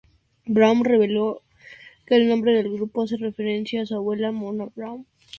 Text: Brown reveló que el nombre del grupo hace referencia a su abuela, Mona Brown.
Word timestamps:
Brown 0.47 0.83
reveló 0.83 1.43
que 2.07 2.15
el 2.15 2.27
nombre 2.27 2.53
del 2.53 2.73
grupo 2.73 3.03
hace 3.03 3.17
referencia 3.17 3.83
a 3.83 3.85
su 3.85 3.93
abuela, 3.93 4.31
Mona 4.31 4.65
Brown. 4.75 5.05